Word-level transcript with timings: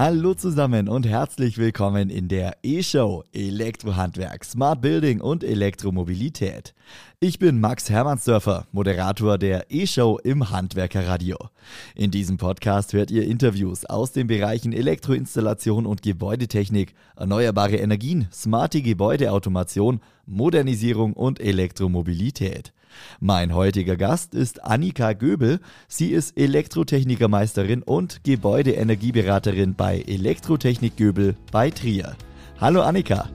Hallo 0.00 0.32
zusammen 0.32 0.88
und 0.88 1.08
herzlich 1.08 1.58
willkommen 1.58 2.08
in 2.08 2.28
der 2.28 2.58
E-Show 2.62 3.24
Elektrohandwerk, 3.32 4.44
Smart 4.44 4.80
Building 4.80 5.20
und 5.20 5.42
Elektromobilität. 5.42 6.72
Ich 7.18 7.40
bin 7.40 7.58
Max 7.58 7.90
Hermannsdörfer, 7.90 8.68
Moderator 8.70 9.38
der 9.38 9.66
E-Show 9.70 10.20
im 10.22 10.50
Handwerkerradio. 10.50 11.36
In 11.96 12.12
diesem 12.12 12.36
Podcast 12.36 12.92
hört 12.92 13.10
ihr 13.10 13.24
Interviews 13.24 13.86
aus 13.86 14.12
den 14.12 14.28
Bereichen 14.28 14.72
Elektroinstallation 14.72 15.84
und 15.84 16.02
Gebäudetechnik, 16.02 16.94
erneuerbare 17.16 17.78
Energien, 17.78 18.28
smarte 18.32 18.82
Gebäudeautomation, 18.82 20.00
Modernisierung 20.26 21.12
und 21.12 21.40
Elektromobilität. 21.40 22.72
Mein 23.20 23.54
heutiger 23.54 23.96
Gast 23.96 24.34
ist 24.34 24.64
Annika 24.64 25.12
Göbel. 25.12 25.60
Sie 25.88 26.10
ist 26.10 26.38
Elektrotechnikermeisterin 26.38 27.82
und 27.82 28.22
Gebäudeenergieberaterin 28.24 29.74
bei 29.74 30.04
Elektrotechnik 30.06 30.96
Göbel 30.96 31.36
bei 31.52 31.70
Trier. 31.70 32.16
Hallo 32.60 32.82
Annika. 32.82 33.28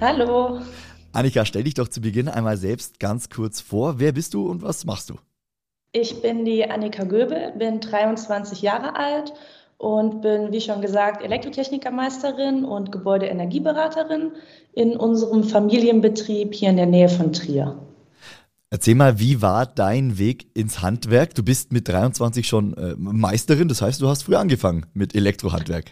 Hallo. 0.00 0.60
Annika, 1.12 1.44
stell 1.44 1.64
dich 1.64 1.74
doch 1.74 1.88
zu 1.88 2.00
Beginn 2.00 2.28
einmal 2.28 2.56
selbst 2.56 3.00
ganz 3.00 3.28
kurz 3.28 3.60
vor. 3.60 3.98
Wer 3.98 4.12
bist 4.12 4.34
du 4.34 4.48
und 4.48 4.62
was 4.62 4.84
machst 4.84 5.10
du? 5.10 5.18
Ich 5.92 6.22
bin 6.22 6.44
die 6.44 6.70
Annika 6.70 7.02
Göbel, 7.02 7.52
bin 7.58 7.80
23 7.80 8.62
Jahre 8.62 8.94
alt 8.94 9.32
und 9.80 10.20
bin, 10.20 10.52
wie 10.52 10.60
schon 10.60 10.82
gesagt, 10.82 11.22
Elektrotechnikermeisterin 11.22 12.66
und 12.66 12.92
Gebäudeenergieberaterin 12.92 14.32
in 14.74 14.94
unserem 14.94 15.42
Familienbetrieb 15.42 16.52
hier 16.52 16.68
in 16.68 16.76
der 16.76 16.84
Nähe 16.84 17.08
von 17.08 17.32
Trier. 17.32 17.78
Erzähl 18.68 18.94
mal, 18.94 19.18
wie 19.18 19.40
war 19.40 19.64
dein 19.64 20.18
Weg 20.18 20.48
ins 20.52 20.82
Handwerk? 20.82 21.34
Du 21.34 21.42
bist 21.42 21.72
mit 21.72 21.88
23 21.88 22.46
schon 22.46 22.74
äh, 22.74 22.94
Meisterin, 22.98 23.68
das 23.68 23.80
heißt, 23.80 24.02
du 24.02 24.08
hast 24.08 24.24
früh 24.24 24.36
angefangen 24.36 24.84
mit 24.92 25.14
Elektrohandwerk. 25.14 25.86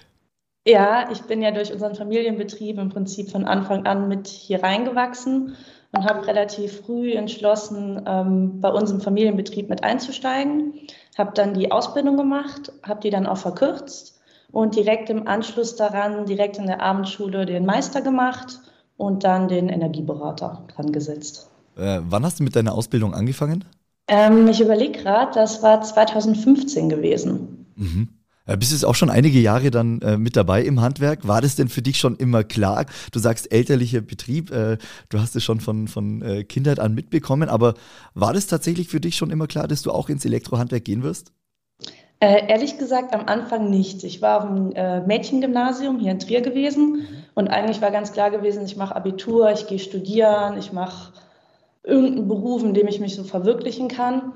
Ja, 0.67 1.09
ich 1.11 1.23
bin 1.23 1.41
ja 1.41 1.51
durch 1.51 1.73
unseren 1.73 1.95
Familienbetrieb 1.95 2.77
im 2.77 2.91
Prinzip 2.91 3.31
von 3.31 3.47
Anfang 3.47 3.87
an 3.87 4.07
mit 4.07 4.27
hier 4.27 4.63
reingewachsen 4.63 5.57
und 5.93 6.05
habe 6.05 6.27
relativ 6.27 6.83
früh 6.83 7.13
entschlossen, 7.13 8.03
ähm, 8.07 8.61
bei 8.61 8.71
unserem 8.71 9.01
Familienbetrieb 9.01 9.69
mit 9.69 9.83
einzusteigen. 9.85 10.75
Habe 11.17 11.33
dann 11.35 11.55
die 11.55 11.73
Ausbildung 11.73 12.17
gemacht, 12.17 12.73
habe 12.83 13.01
die 13.01 13.11
dann 13.11 13.27
auch 13.27 13.39
verkürzt 13.39 14.21
und 14.53 14.77
direkt 14.77 15.11
im 15.11 15.27
Anschluss 15.27 15.77
daran, 15.77 16.27
direkt 16.27 16.59
in 16.59 16.67
der 16.67 16.83
Abendschule, 16.83 17.47
den 17.47 17.67
Meister 17.67 18.03
gemacht 18.03 18.61
und 18.97 19.25
dann 19.25 19.49
den 19.49 19.69
Energieberater 19.69 20.65
dran 20.75 20.93
gesetzt. 20.93 21.51
Äh, 21.77 22.01
wann 22.03 22.25
hast 22.25 22.41
du 22.41 22.45
mit 22.45 22.57
deiner 22.57 22.75
Ausbildung 22.75 23.15
angefangen? 23.15 23.65
Ähm, 24.09 24.49
ich 24.49 24.61
überlege 24.61 25.03
gerade, 25.03 25.33
das 25.35 25.63
war 25.63 25.81
2015 25.81 26.89
gewesen. 26.89 27.67
Mhm. 27.77 28.09
Äh, 28.49 28.57
bist 28.57 28.73
jetzt 28.73 28.85
auch 28.85 28.95
schon 28.95 29.11
einige 29.11 29.39
Jahre 29.39 29.71
dann 29.71 30.01
äh, 30.01 30.17
mit 30.17 30.35
dabei 30.35 30.63
im 30.63 30.81
Handwerk. 30.81 31.29
War 31.29 31.41
das 31.41 31.55
denn 31.55 31.69
für 31.69 31.83
dich 31.83 31.99
schon 31.99 32.17
immer 32.17 32.43
klar? 32.45 32.87
Du 33.13 33.19
sagst 33.19 33.53
elterlicher 33.53 34.01
Betrieb, 34.01 34.51
äh, 34.51 34.79
du 35.11 35.21
hast 35.21 35.37
es 35.37 35.45
schon 35.45 35.61
von, 35.61 35.87
von 35.87 36.23
äh, 36.23 36.45
Kindheit 36.45 36.81
an 36.81 36.95
mitbekommen, 36.95 37.51
aber 37.51 37.75
war 38.15 38.33
das 38.33 38.47
tatsächlich 38.47 38.89
für 38.89 39.01
dich 39.01 39.17
schon 39.17 39.31
immer 39.31 39.47
klar, 39.47 39.69
dass 39.69 39.83
du 39.83 39.93
auch 39.93 40.09
ins 40.09 40.25
Elektrohandwerk 40.25 40.85
gehen 40.85 41.03
wirst? 41.03 41.33
Äh, 42.21 42.49
ehrlich 42.49 42.79
gesagt 42.79 43.15
am 43.15 43.27
Anfang 43.27 43.69
nicht. 43.71 44.03
Ich 44.03 44.23
war 44.23 44.39
auf 44.39 44.49
dem 44.49 44.73
äh, 44.73 45.07
Mädchengymnasium 45.07 46.01
hier 46.01 46.11
in 46.11 46.19
Trier 46.19 46.41
gewesen 46.41 47.07
und 47.35 47.49
eigentlich 47.49 47.81
war 47.83 47.91
ganz 47.91 48.13
klar 48.13 48.31
gewesen, 48.31 48.65
ich 48.65 48.77
mache 48.77 48.97
Abitur, 48.97 49.53
ich 49.53 49.67
gehe 49.67 49.79
studieren, 49.79 50.59
ich 50.59 50.73
mache 50.73 51.13
irgendeinen 51.85 52.29
Beruf, 52.29 52.65
in 52.65 52.75
dem 52.75 52.89
ich 52.89 52.99
mich 52.99 53.15
so 53.15 53.25
verwirklichen 53.25 53.89
kann. 53.89 54.28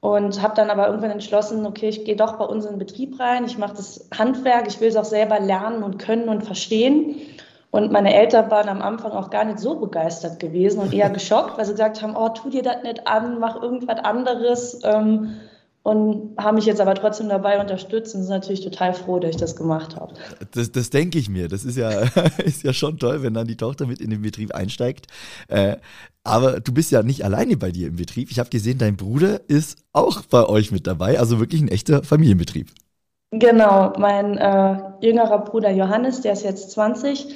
Und 0.00 0.40
habe 0.40 0.54
dann 0.54 0.70
aber 0.70 0.86
irgendwann 0.86 1.10
entschlossen, 1.10 1.66
okay, 1.66 1.90
ich 1.90 2.04
gehe 2.06 2.16
doch 2.16 2.38
bei 2.38 2.44
uns 2.44 2.64
in 2.64 2.72
den 2.72 2.78
Betrieb 2.78 3.20
rein, 3.20 3.44
ich 3.44 3.58
mache 3.58 3.76
das 3.76 4.08
Handwerk, 4.16 4.66
ich 4.66 4.80
will 4.80 4.88
es 4.88 4.96
auch 4.96 5.04
selber 5.04 5.38
lernen 5.40 5.82
und 5.82 5.98
können 5.98 6.30
und 6.30 6.42
verstehen. 6.42 7.16
Und 7.70 7.92
meine 7.92 8.14
Eltern 8.14 8.50
waren 8.50 8.68
am 8.68 8.82
Anfang 8.82 9.12
auch 9.12 9.30
gar 9.30 9.44
nicht 9.44 9.58
so 9.58 9.76
begeistert 9.76 10.40
gewesen 10.40 10.80
und 10.80 10.94
eher 10.94 11.10
geschockt, 11.10 11.58
weil 11.58 11.66
sie 11.66 11.72
gesagt 11.72 12.02
haben, 12.02 12.16
oh, 12.16 12.30
tu 12.30 12.48
dir 12.48 12.62
das 12.62 12.82
nicht 12.82 13.06
an, 13.06 13.38
mach 13.38 13.62
irgendwas 13.62 13.98
anderes. 13.98 14.80
Ähm, 14.84 15.36
und 15.82 16.36
haben 16.36 16.56
mich 16.56 16.66
jetzt 16.66 16.80
aber 16.80 16.94
trotzdem 16.94 17.28
dabei 17.28 17.58
unterstützt 17.58 18.14
und 18.14 18.22
sind 18.22 18.30
natürlich 18.30 18.60
total 18.60 18.92
froh, 18.92 19.18
dass 19.18 19.30
ich 19.30 19.36
das 19.36 19.56
gemacht 19.56 19.96
habe. 19.96 20.14
Das, 20.52 20.70
das 20.72 20.90
denke 20.90 21.18
ich 21.18 21.30
mir. 21.30 21.48
Das 21.48 21.64
ist 21.64 21.76
ja, 21.76 21.90
ist 22.44 22.62
ja 22.62 22.72
schon 22.72 22.98
toll, 22.98 23.22
wenn 23.22 23.32
dann 23.32 23.46
die 23.46 23.56
Tochter 23.56 23.86
mit 23.86 24.00
in 24.00 24.10
den 24.10 24.22
Betrieb 24.22 24.54
einsteigt. 24.54 25.06
Äh, 25.48 25.76
aber 26.22 26.60
du 26.60 26.74
bist 26.74 26.90
ja 26.90 27.02
nicht 27.02 27.24
alleine 27.24 27.56
bei 27.56 27.70
dir 27.70 27.88
im 27.88 27.96
Betrieb. 27.96 28.30
Ich 28.30 28.38
habe 28.38 28.50
gesehen, 28.50 28.76
dein 28.76 28.96
Bruder 28.96 29.40
ist 29.48 29.78
auch 29.94 30.22
bei 30.22 30.44
euch 30.44 30.70
mit 30.70 30.86
dabei, 30.86 31.18
also 31.18 31.40
wirklich 31.40 31.62
ein 31.62 31.68
echter 31.68 32.02
Familienbetrieb. 32.02 32.70
Genau, 33.32 33.92
mein 33.96 34.36
äh, 34.36 34.76
jüngerer 35.00 35.38
Bruder 35.44 35.70
Johannes, 35.70 36.20
der 36.20 36.32
ist 36.32 36.42
jetzt 36.42 36.72
20, 36.72 37.34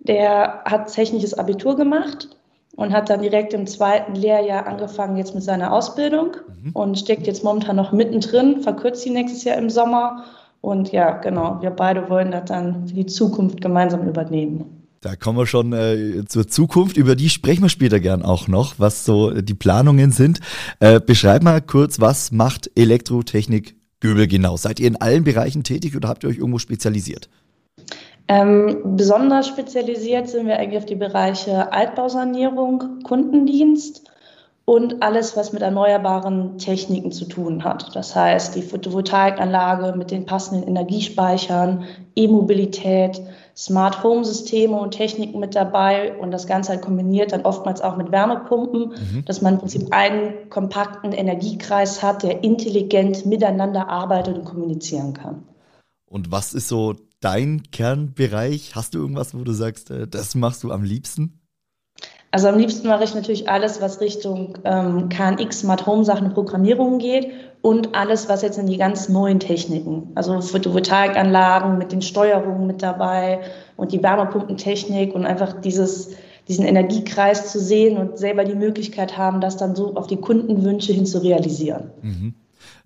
der 0.00 0.64
hat 0.64 0.92
technisches 0.92 1.34
Abitur 1.34 1.76
gemacht 1.76 2.28
und 2.76 2.92
hat 2.92 3.10
dann 3.10 3.22
direkt 3.22 3.54
im 3.54 3.66
zweiten 3.66 4.14
Lehrjahr 4.14 4.66
angefangen 4.66 5.16
jetzt 5.16 5.34
mit 5.34 5.44
seiner 5.44 5.72
Ausbildung 5.72 6.36
mhm. 6.62 6.70
und 6.72 6.98
steckt 6.98 7.26
jetzt 7.26 7.44
momentan 7.44 7.76
noch 7.76 7.92
mittendrin, 7.92 8.62
verkürzt 8.62 9.02
sie 9.02 9.10
nächstes 9.10 9.44
Jahr 9.44 9.56
im 9.56 9.70
Sommer. 9.70 10.24
Und 10.60 10.92
ja, 10.92 11.12
genau, 11.18 11.58
wir 11.60 11.70
beide 11.70 12.08
wollen 12.08 12.30
das 12.30 12.46
dann 12.46 12.88
für 12.88 12.94
die 12.94 13.06
Zukunft 13.06 13.60
gemeinsam 13.60 14.08
übernehmen. 14.08 14.84
Da 15.02 15.16
kommen 15.16 15.36
wir 15.36 15.46
schon 15.46 15.74
äh, 15.74 16.24
zur 16.26 16.48
Zukunft, 16.48 16.96
über 16.96 17.14
die 17.14 17.28
sprechen 17.28 17.62
wir 17.62 17.68
später 17.68 18.00
gern 18.00 18.22
auch 18.22 18.48
noch, 18.48 18.78
was 18.78 19.04
so 19.04 19.30
die 19.42 19.52
Planungen 19.52 20.10
sind. 20.12 20.40
Äh, 20.80 20.98
beschreib 20.98 21.42
mal 21.42 21.60
kurz, 21.60 22.00
was 22.00 22.32
macht 22.32 22.70
Elektrotechnik 22.74 23.76
Göbel 24.00 24.26
genau? 24.26 24.56
Seid 24.56 24.80
ihr 24.80 24.86
in 24.88 24.96
allen 24.96 25.24
Bereichen 25.24 25.62
tätig 25.62 25.94
oder 25.94 26.08
habt 26.08 26.24
ihr 26.24 26.30
euch 26.30 26.38
irgendwo 26.38 26.58
spezialisiert? 26.58 27.28
Ähm, 28.26 28.96
besonders 28.96 29.48
spezialisiert 29.48 30.28
sind 30.28 30.46
wir 30.46 30.58
eigentlich 30.58 30.78
auf 30.78 30.86
die 30.86 30.94
Bereiche 30.94 31.72
Altbausanierung, 31.72 33.00
Kundendienst 33.02 34.10
und 34.64 35.02
alles, 35.02 35.36
was 35.36 35.52
mit 35.52 35.60
erneuerbaren 35.60 36.56
Techniken 36.56 37.12
zu 37.12 37.26
tun 37.26 37.64
hat. 37.64 37.94
Das 37.94 38.16
heißt, 38.16 38.54
die 38.54 38.62
Photovoltaikanlage 38.62 39.96
mit 39.96 40.10
den 40.10 40.24
passenden 40.24 40.66
Energiespeichern, 40.66 41.84
E-Mobilität, 42.16 43.20
Smart 43.54 44.02
Home 44.02 44.24
Systeme 44.24 44.76
und 44.76 44.92
Techniken 44.92 45.38
mit 45.38 45.54
dabei 45.54 46.16
und 46.16 46.30
das 46.30 46.46
Ganze 46.46 46.72
halt 46.72 46.82
kombiniert 46.82 47.32
dann 47.32 47.42
oftmals 47.42 47.82
auch 47.82 47.96
mit 47.96 48.10
Wärmepumpen, 48.10 48.88
mhm. 48.88 49.24
dass 49.26 49.42
man 49.42 49.54
im 49.54 49.60
Prinzip 49.60 49.86
einen 49.90 50.48
kompakten 50.48 51.12
Energiekreis 51.12 52.02
hat, 52.02 52.22
der 52.22 52.42
intelligent 52.42 53.26
miteinander 53.26 53.88
arbeitet 53.88 54.38
und 54.38 54.44
kommunizieren 54.44 55.12
kann. 55.12 55.44
Und 56.08 56.32
was 56.32 56.54
ist 56.54 56.68
so 56.68 56.94
dein 57.24 57.62
Kernbereich? 57.72 58.74
Hast 58.74 58.94
du 58.94 58.98
irgendwas, 58.98 59.34
wo 59.34 59.44
du 59.44 59.52
sagst, 59.52 59.90
äh, 59.90 60.06
das 60.06 60.34
machst 60.34 60.62
du 60.62 60.70
am 60.70 60.84
liebsten? 60.84 61.40
Also 62.30 62.48
am 62.48 62.58
liebsten 62.58 62.88
mache 62.88 63.04
ich 63.04 63.14
natürlich 63.14 63.48
alles, 63.48 63.80
was 63.80 64.00
Richtung 64.00 64.58
ähm, 64.64 65.08
KNX, 65.08 65.60
Smart 65.60 65.86
Home 65.86 66.04
Sachen, 66.04 66.34
Programmierung 66.34 66.98
geht 66.98 67.30
und 67.62 67.94
alles, 67.94 68.28
was 68.28 68.42
jetzt 68.42 68.58
in 68.58 68.66
die 68.66 68.76
ganz 68.76 69.08
neuen 69.08 69.38
Techniken, 69.38 70.10
also 70.16 70.40
Photovoltaikanlagen 70.40 71.78
mit 71.78 71.92
den 71.92 72.02
Steuerungen 72.02 72.66
mit 72.66 72.82
dabei 72.82 73.40
und 73.76 73.92
die 73.92 74.02
Wärmepumpentechnik 74.02 75.14
und 75.14 75.26
einfach 75.26 75.60
dieses, 75.60 76.10
diesen 76.48 76.66
Energiekreis 76.66 77.52
zu 77.52 77.60
sehen 77.60 77.98
und 77.98 78.18
selber 78.18 78.42
die 78.42 78.56
Möglichkeit 78.56 79.16
haben, 79.16 79.40
das 79.40 79.56
dann 79.56 79.76
so 79.76 79.94
auf 79.94 80.08
die 80.08 80.16
Kundenwünsche 80.16 80.92
hin 80.92 81.06
zu 81.06 81.22
realisieren. 81.22 81.92
Mhm. 82.02 82.34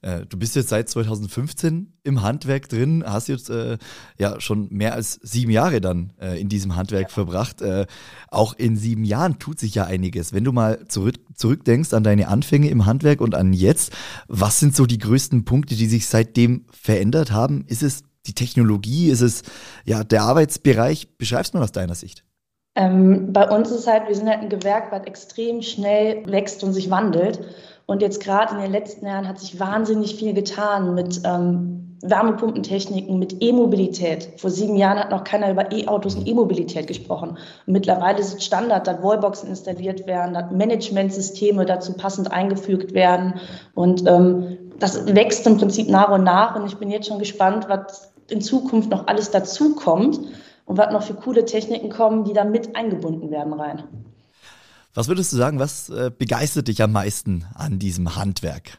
Äh, 0.02 0.26
du 0.26 0.38
bist 0.38 0.56
jetzt 0.56 0.68
seit 0.68 0.88
2015 0.88 1.94
im 2.04 2.22
Handwerk 2.22 2.68
drin, 2.68 3.04
hast 3.06 3.28
jetzt 3.28 3.50
äh, 3.50 3.78
ja 4.18 4.40
schon 4.40 4.68
mehr 4.70 4.94
als 4.94 5.20
sieben 5.22 5.50
Jahre 5.50 5.80
dann 5.80 6.12
äh, 6.20 6.40
in 6.40 6.48
diesem 6.48 6.76
Handwerk 6.76 7.08
ja. 7.08 7.08
verbracht. 7.08 7.62
Äh, 7.62 7.86
auch 8.28 8.54
in 8.54 8.76
sieben 8.76 9.04
Jahren 9.04 9.38
tut 9.38 9.58
sich 9.58 9.74
ja 9.74 9.84
einiges. 9.84 10.32
Wenn 10.32 10.44
du 10.44 10.52
mal 10.52 10.86
zurück, 10.88 11.16
zurückdenkst 11.34 11.92
an 11.92 12.04
deine 12.04 12.28
Anfänge 12.28 12.70
im 12.70 12.86
Handwerk 12.86 13.20
und 13.20 13.34
an 13.34 13.52
jetzt, 13.52 13.92
was 14.28 14.60
sind 14.60 14.74
so 14.74 14.86
die 14.86 14.98
größten 14.98 15.44
Punkte, 15.44 15.74
die 15.74 15.86
sich 15.86 16.06
seitdem 16.06 16.64
verändert 16.70 17.32
haben? 17.32 17.64
Ist 17.66 17.82
es 17.82 18.02
die 18.26 18.34
Technologie? 18.34 19.10
Ist 19.10 19.22
es 19.22 19.42
ja 19.84 20.04
der 20.04 20.22
Arbeitsbereich? 20.22 21.16
Beschreibst 21.18 21.54
du 21.54 21.58
mal 21.58 21.64
aus 21.64 21.72
deiner 21.72 21.94
Sicht? 21.94 22.24
Ähm, 22.78 23.32
bei 23.32 23.48
uns 23.48 23.72
ist 23.72 23.88
halt, 23.88 24.06
wir 24.06 24.14
sind 24.14 24.28
halt 24.28 24.40
ein 24.40 24.48
Gewerk, 24.48 24.92
was 24.92 25.04
extrem 25.04 25.62
schnell 25.62 26.24
wächst 26.26 26.62
und 26.62 26.72
sich 26.72 26.90
wandelt. 26.90 27.40
Und 27.90 28.02
jetzt 28.02 28.22
gerade 28.22 28.54
in 28.54 28.60
den 28.60 28.70
letzten 28.70 29.06
Jahren 29.06 29.26
hat 29.26 29.40
sich 29.40 29.58
wahnsinnig 29.58 30.16
viel 30.16 30.34
getan 30.34 30.94
mit 30.94 31.22
ähm, 31.24 31.96
Wärmepumpentechniken, 32.02 33.18
mit 33.18 33.42
E-Mobilität. 33.42 34.28
Vor 34.36 34.50
sieben 34.50 34.76
Jahren 34.76 34.98
hat 34.98 35.10
noch 35.10 35.24
keiner 35.24 35.50
über 35.50 35.72
E-Autos 35.72 36.14
und 36.14 36.28
E-Mobilität 36.28 36.86
gesprochen. 36.86 37.30
Und 37.30 37.72
mittlerweile 37.72 38.18
ist 38.18 38.34
es 38.34 38.44
Standard, 38.44 38.86
dass 38.86 39.02
Wallboxen 39.02 39.48
installiert 39.48 40.06
werden, 40.06 40.34
dass 40.34 40.50
Managementsysteme 40.50 41.64
dazu 41.64 41.94
passend 41.94 42.30
eingefügt 42.30 42.92
werden. 42.92 43.40
Und 43.74 44.06
ähm, 44.06 44.58
das 44.78 45.06
wächst 45.06 45.46
im 45.46 45.56
Prinzip 45.56 45.88
nach 45.88 46.10
und 46.10 46.24
nach. 46.24 46.56
Und 46.56 46.66
ich 46.66 46.76
bin 46.76 46.90
jetzt 46.90 47.08
schon 47.08 47.18
gespannt, 47.18 47.70
was 47.70 48.12
in 48.28 48.42
Zukunft 48.42 48.90
noch 48.90 49.06
alles 49.06 49.30
dazukommt 49.30 50.20
und 50.66 50.76
was 50.76 50.92
noch 50.92 51.04
für 51.04 51.14
coole 51.14 51.46
Techniken 51.46 51.88
kommen, 51.88 52.24
die 52.24 52.34
da 52.34 52.44
mit 52.44 52.76
eingebunden 52.76 53.30
werden 53.30 53.54
rein. 53.54 53.84
Was 54.98 55.06
würdest 55.06 55.32
du 55.32 55.36
sagen, 55.36 55.60
was 55.60 55.90
äh, 55.90 56.10
begeistert 56.10 56.66
dich 56.66 56.82
am 56.82 56.90
meisten 56.92 57.46
an 57.54 57.78
diesem 57.78 58.16
Handwerk? 58.16 58.78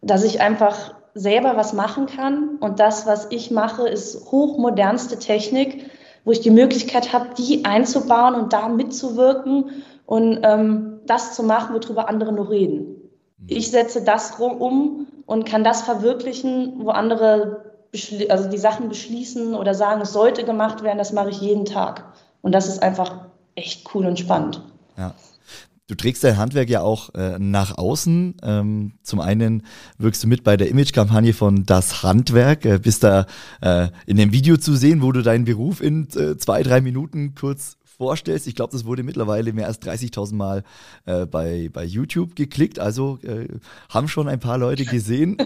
dass 0.00 0.24
ich 0.24 0.40
einfach 0.40 0.94
selber 1.14 1.56
was 1.56 1.72
machen 1.72 2.06
kann. 2.06 2.56
Und 2.60 2.78
das, 2.80 3.06
was 3.06 3.26
ich 3.30 3.50
mache, 3.50 3.88
ist 3.88 4.30
hochmodernste 4.30 5.18
Technik, 5.18 5.90
wo 6.24 6.30
ich 6.30 6.40
die 6.40 6.50
Möglichkeit 6.50 7.12
habe, 7.12 7.30
die 7.36 7.64
einzubauen 7.64 8.34
und 8.34 8.52
da 8.52 8.68
mitzuwirken 8.68 9.82
und 10.06 10.40
ähm, 10.42 11.00
das 11.06 11.34
zu 11.34 11.42
machen, 11.42 11.74
worüber 11.74 12.08
andere 12.08 12.32
nur 12.32 12.50
reden. 12.50 13.10
Mhm. 13.38 13.46
Ich 13.48 13.70
setze 13.70 14.02
das 14.02 14.36
um 14.38 15.06
und 15.26 15.44
kann 15.46 15.64
das 15.64 15.82
verwirklichen, 15.82 16.74
wo 16.84 16.90
andere 16.90 17.64
also 18.28 18.50
die 18.50 18.58
Sachen 18.58 18.90
beschließen 18.90 19.54
oder 19.54 19.74
sagen, 19.74 20.02
es 20.02 20.12
sollte 20.12 20.44
gemacht 20.44 20.82
werden, 20.82 20.98
das 20.98 21.12
mache 21.12 21.30
ich 21.30 21.40
jeden 21.40 21.64
Tag. 21.64 22.04
Und 22.42 22.52
das 22.52 22.68
ist 22.68 22.82
einfach 22.82 23.24
echt 23.54 23.92
cool 23.94 24.06
und 24.06 24.18
spannend. 24.18 24.62
Ja. 24.98 25.14
Du 25.88 25.94
trägst 25.94 26.22
dein 26.22 26.36
Handwerk 26.36 26.68
ja 26.68 26.82
auch 26.82 27.14
äh, 27.14 27.38
nach 27.38 27.78
außen. 27.78 28.36
Ähm, 28.42 28.92
zum 29.02 29.20
einen 29.20 29.62
wirkst 29.96 30.22
du 30.22 30.28
mit 30.28 30.44
bei 30.44 30.58
der 30.58 30.68
Image-Kampagne 30.68 31.32
von 31.32 31.64
Das 31.64 32.02
Handwerk, 32.02 32.66
äh, 32.66 32.78
bist 32.78 33.04
da 33.04 33.24
äh, 33.62 33.88
in 34.04 34.18
dem 34.18 34.30
Video 34.30 34.58
zu 34.58 34.76
sehen, 34.76 35.00
wo 35.00 35.12
du 35.12 35.22
deinen 35.22 35.46
Beruf 35.46 35.80
in 35.80 36.06
äh, 36.14 36.36
zwei, 36.36 36.62
drei 36.62 36.82
Minuten 36.82 37.34
kurz 37.34 37.78
vorstellst. 37.96 38.46
Ich 38.46 38.54
glaube, 38.54 38.72
das 38.72 38.84
wurde 38.84 39.02
mittlerweile 39.02 39.54
mehr 39.54 39.66
als 39.66 39.80
30.000 39.80 40.34
Mal 40.34 40.62
äh, 41.06 41.24
bei, 41.24 41.70
bei 41.72 41.84
YouTube 41.84 42.36
geklickt. 42.36 42.78
Also 42.78 43.18
äh, 43.22 43.48
haben 43.88 44.08
schon 44.08 44.28
ein 44.28 44.40
paar 44.40 44.58
Leute 44.58 44.84
gesehen. 44.84 45.38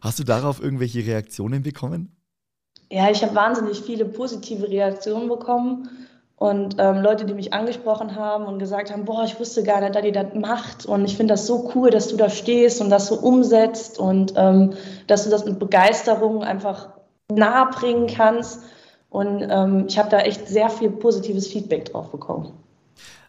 hast 0.00 0.18
du 0.18 0.24
darauf 0.24 0.60
irgendwelche 0.60 1.06
Reaktionen 1.06 1.62
bekommen? 1.62 2.10
Ja, 2.90 3.10
ich 3.10 3.22
habe 3.22 3.34
wahnsinnig 3.36 3.80
viele 3.80 4.06
positive 4.06 4.68
Reaktionen 4.68 5.28
bekommen. 5.28 5.88
Und 6.36 6.76
ähm, 6.78 7.00
Leute, 7.00 7.24
die 7.26 7.34
mich 7.34 7.52
angesprochen 7.52 8.16
haben 8.16 8.44
und 8.46 8.58
gesagt 8.58 8.90
haben, 8.90 9.04
boah, 9.04 9.24
ich 9.24 9.38
wusste 9.38 9.62
gar 9.62 9.80
nicht, 9.80 9.94
dass 9.94 10.04
ihr 10.04 10.12
das 10.12 10.34
macht. 10.34 10.84
Und 10.84 11.04
ich 11.04 11.16
finde 11.16 11.34
das 11.34 11.46
so 11.46 11.70
cool, 11.74 11.90
dass 11.90 12.08
du 12.08 12.16
da 12.16 12.28
stehst 12.28 12.80
und 12.80 12.90
das 12.90 13.06
so 13.06 13.16
umsetzt 13.16 13.98
und 13.98 14.34
ähm, 14.36 14.72
dass 15.06 15.24
du 15.24 15.30
das 15.30 15.44
mit 15.44 15.58
Begeisterung 15.58 16.42
einfach 16.42 16.88
nahebringen 17.32 18.08
kannst. 18.08 18.62
Und 19.10 19.46
ähm, 19.48 19.84
ich 19.88 19.96
habe 19.96 20.10
da 20.10 20.20
echt 20.20 20.48
sehr 20.48 20.68
viel 20.68 20.90
positives 20.90 21.46
Feedback 21.46 21.84
drauf 21.86 22.10
bekommen. 22.10 22.52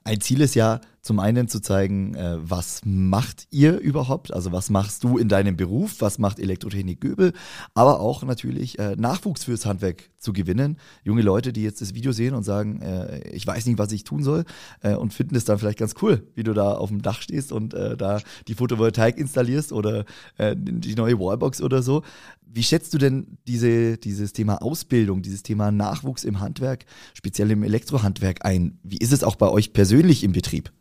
Ein 0.04 0.20
Ziel 0.20 0.42
ist 0.42 0.56
ja 0.56 0.82
zum 1.06 1.20
einen 1.20 1.48
zu 1.48 1.62
zeigen, 1.62 2.16
äh, 2.16 2.38
was 2.40 2.82
macht 2.84 3.46
ihr 3.52 3.78
überhaupt, 3.78 4.34
also 4.34 4.52
was 4.52 4.72
machst 4.72 5.04
du 5.04 5.20
in 5.20 5.30
deinem 5.30 5.56
Beruf, 5.56 5.98
was 6.00 6.18
macht 6.18 6.40
Elektrotechnik 6.40 7.00
Göbel, 7.00 7.32
aber 7.76 8.00
auch 8.00 8.24
natürlich 8.24 8.80
äh, 8.80 8.96
Nachwuchs 8.96 9.44
fürs 9.44 9.68
Handwerk 9.68 10.10
zu 10.18 10.34
gewinnen. 10.34 10.78
Junge 11.04 11.22
Leute, 11.22 11.54
die 11.54 11.62
jetzt 11.62 11.80
das 11.80 11.94
Video 11.94 12.12
sehen 12.12 12.34
und 12.34 12.42
sagen, 12.42 12.82
äh, 12.82 13.20
ich 13.30 13.46
weiß 13.46 13.68
nicht, 13.68 13.78
was 13.78 13.92
ich 13.92 14.04
tun 14.04 14.24
soll 14.24 14.46
äh, 14.82 14.96
und 14.96 15.14
finden 15.14 15.36
es 15.36 15.46
dann 15.46 15.60
vielleicht 15.60 15.78
ganz 15.78 15.94
cool, 16.02 16.28
wie 16.34 16.42
du 16.42 16.54
da 16.54 16.74
auf 16.74 16.90
dem 16.90 17.04
Dach 17.04 17.22
stehst 17.22 17.52
und 17.52 17.76
äh, 17.76 17.96
da 17.96 18.20
die 18.48 18.56
Photovoltaik 18.56 19.20
installierst 19.20 19.74
oder 19.74 20.06
äh, 20.38 20.56
die 20.58 20.96
neue 20.96 21.20
Wallbox 21.20 21.62
oder 21.62 21.84
so. 21.84 22.02
Wie 22.42 22.64
schätzt 22.64 22.96
du 22.96 22.98
denn 22.98 23.38
diese, 23.48 24.00
dieses 24.00 24.34
Thema 24.34 24.64
Ausbildung, 24.64 25.22
dieses 25.22 25.44
Thema 25.44 25.72
Nachwuchs 25.72 26.24
im 26.24 26.40
Handwerk, 26.40 26.86
speziell 27.14 27.52
im 27.52 27.62
Elektrohandwerk 27.62 28.44
ein? 28.44 28.80
Wie 28.82 28.98
ist 28.98 29.14
es 29.14 29.24
auch 29.24 29.36
bei 29.36 29.50
euch 29.50 29.72
persönlich 29.72 30.24
im 30.24 30.32
Betrieb? 30.32 30.72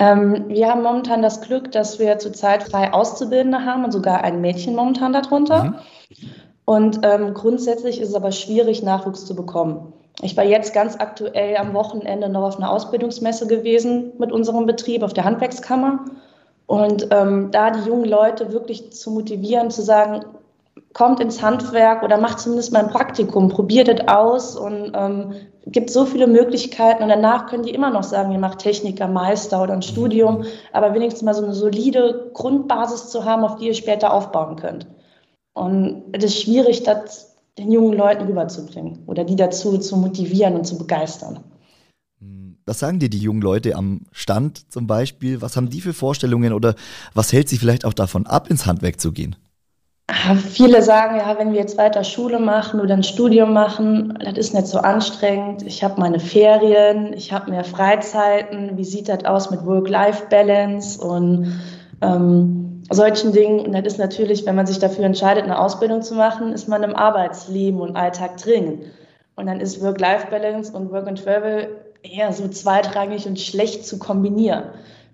Ähm, 0.00 0.48
wir 0.48 0.68
haben 0.68 0.82
momentan 0.82 1.20
das 1.20 1.42
Glück, 1.42 1.70
dass 1.72 1.98
wir 1.98 2.18
zurzeit 2.18 2.62
frei 2.62 2.92
Auszubildende 2.92 3.64
haben 3.64 3.84
und 3.84 3.92
sogar 3.92 4.24
ein 4.24 4.40
Mädchen 4.40 4.74
momentan 4.74 5.12
darunter. 5.12 5.64
Mhm. 5.64 5.74
Und 6.64 7.00
ähm, 7.02 7.34
grundsätzlich 7.34 8.00
ist 8.00 8.08
es 8.08 8.14
aber 8.14 8.32
schwierig, 8.32 8.82
Nachwuchs 8.82 9.26
zu 9.26 9.36
bekommen. 9.36 9.92
Ich 10.22 10.36
war 10.36 10.44
jetzt 10.44 10.72
ganz 10.72 10.96
aktuell 10.96 11.56
am 11.56 11.74
Wochenende 11.74 12.28
noch 12.28 12.42
auf 12.42 12.56
einer 12.56 12.70
Ausbildungsmesse 12.70 13.46
gewesen 13.46 14.12
mit 14.18 14.32
unserem 14.32 14.66
Betrieb 14.66 15.02
auf 15.02 15.12
der 15.12 15.24
Handwerkskammer. 15.24 16.04
Und 16.66 17.08
ähm, 17.10 17.50
da 17.50 17.70
die 17.70 17.86
jungen 17.88 18.04
Leute 18.04 18.52
wirklich 18.52 18.92
zu 18.92 19.10
motivieren, 19.10 19.70
zu 19.70 19.82
sagen, 19.82 20.24
kommt 20.92 21.20
ins 21.20 21.40
Handwerk 21.40 22.02
oder 22.02 22.18
macht 22.18 22.40
zumindest 22.40 22.72
mal 22.72 22.84
ein 22.84 22.90
Praktikum, 22.90 23.48
probiert 23.48 23.88
es 23.88 24.08
aus 24.08 24.56
und 24.56 24.92
ähm, 24.94 25.34
gibt 25.66 25.90
so 25.90 26.04
viele 26.04 26.26
Möglichkeiten. 26.26 27.02
Und 27.02 27.08
danach 27.08 27.46
können 27.46 27.62
die 27.62 27.74
immer 27.74 27.90
noch 27.90 28.02
sagen, 28.02 28.32
ihr 28.32 28.38
macht 28.38 28.58
Techniker, 28.58 29.06
Meister 29.06 29.62
oder 29.62 29.74
ein 29.74 29.82
Studium, 29.82 30.44
aber 30.72 30.94
wenigstens 30.94 31.22
mal 31.22 31.34
so 31.34 31.44
eine 31.44 31.54
solide 31.54 32.30
Grundbasis 32.34 33.08
zu 33.08 33.24
haben, 33.24 33.44
auf 33.44 33.56
die 33.56 33.66
ihr 33.66 33.74
später 33.74 34.12
aufbauen 34.12 34.56
könnt. 34.56 34.86
Und 35.52 36.04
es 36.12 36.24
ist 36.24 36.42
schwierig, 36.42 36.82
das 36.82 37.36
den 37.58 37.70
jungen 37.70 37.96
Leuten 37.96 38.24
rüberzubringen 38.26 39.04
oder 39.06 39.24
die 39.24 39.36
dazu 39.36 39.78
zu 39.78 39.96
motivieren 39.96 40.54
und 40.54 40.64
zu 40.64 40.78
begeistern. 40.78 41.40
Was 42.66 42.78
sagen 42.78 42.98
dir 42.98 43.10
die 43.10 43.18
jungen 43.18 43.42
Leute 43.42 43.74
am 43.74 44.02
Stand 44.12 44.70
zum 44.70 44.86
Beispiel? 44.86 45.42
Was 45.42 45.56
haben 45.56 45.70
die 45.70 45.80
für 45.80 45.92
Vorstellungen 45.92 46.52
oder 46.52 46.74
was 47.14 47.32
hält 47.32 47.48
sie 47.48 47.58
vielleicht 47.58 47.84
auch 47.84 47.94
davon 47.94 48.26
ab, 48.26 48.48
ins 48.48 48.66
Handwerk 48.66 49.00
zu 49.00 49.12
gehen? 49.12 49.36
Viele 50.12 50.82
sagen, 50.82 51.18
ja, 51.18 51.38
wenn 51.38 51.52
wir 51.52 51.60
jetzt 51.60 51.78
weiter 51.78 52.02
Schule 52.04 52.40
machen 52.40 52.80
oder 52.80 52.94
ein 52.94 53.02
Studium 53.02 53.52
machen, 53.52 54.18
das 54.18 54.36
ist 54.36 54.54
nicht 54.54 54.66
so 54.66 54.78
anstrengend. 54.78 55.62
Ich 55.62 55.84
habe 55.84 56.00
meine 56.00 56.18
Ferien, 56.18 57.12
ich 57.12 57.32
habe 57.32 57.50
mehr 57.50 57.64
Freizeiten. 57.64 58.76
Wie 58.76 58.84
sieht 58.84 59.08
das 59.08 59.24
aus 59.24 59.50
mit 59.50 59.64
Work-Life-Balance 59.64 61.00
und 61.00 61.60
ähm, 62.00 62.82
solchen 62.90 63.32
Dingen? 63.32 63.60
Und 63.60 63.72
das 63.72 63.84
ist 63.86 63.98
natürlich, 63.98 64.44
wenn 64.46 64.56
man 64.56 64.66
sich 64.66 64.78
dafür 64.78 65.04
entscheidet, 65.04 65.44
eine 65.44 65.60
Ausbildung 65.60 66.02
zu 66.02 66.14
machen, 66.14 66.52
ist 66.52 66.68
man 66.68 66.82
im 66.82 66.96
Arbeitsleben 66.96 67.80
und 67.80 67.94
Alltag 67.94 68.38
drin. 68.38 68.82
Und 69.36 69.46
dann 69.46 69.60
ist 69.60 69.80
Work-Life-Balance 69.80 70.72
und 70.72 70.90
Work 70.90 71.06
and 71.06 71.22
Travel 71.22 71.68
eher 72.02 72.32
so 72.32 72.48
zweitrangig 72.48 73.26
und 73.26 73.38
schlecht 73.38 73.86
zu 73.86 73.98
kombinieren. 73.98 74.64